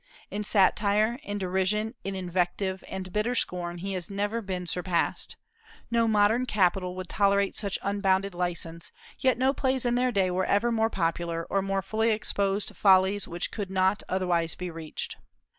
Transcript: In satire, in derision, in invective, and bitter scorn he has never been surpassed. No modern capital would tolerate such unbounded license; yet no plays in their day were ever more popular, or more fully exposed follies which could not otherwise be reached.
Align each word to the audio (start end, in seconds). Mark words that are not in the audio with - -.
In 0.31 0.43
satire, 0.43 1.19
in 1.21 1.37
derision, 1.37 1.93
in 2.03 2.15
invective, 2.15 2.83
and 2.87 3.13
bitter 3.13 3.35
scorn 3.35 3.77
he 3.77 3.93
has 3.93 4.09
never 4.09 4.41
been 4.41 4.65
surpassed. 4.65 5.35
No 5.91 6.07
modern 6.07 6.47
capital 6.47 6.95
would 6.95 7.07
tolerate 7.07 7.55
such 7.55 7.77
unbounded 7.83 8.33
license; 8.33 8.91
yet 9.19 9.37
no 9.37 9.53
plays 9.53 9.85
in 9.85 9.93
their 9.93 10.11
day 10.11 10.31
were 10.31 10.43
ever 10.45 10.71
more 10.71 10.89
popular, 10.89 11.45
or 11.51 11.61
more 11.61 11.83
fully 11.83 12.09
exposed 12.09 12.75
follies 12.75 13.27
which 13.27 13.51
could 13.51 13.69
not 13.69 14.01
otherwise 14.09 14.55
be 14.55 14.71
reached. 14.71 15.17